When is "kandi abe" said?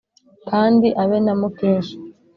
0.49-1.17